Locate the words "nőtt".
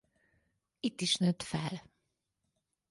1.15-1.41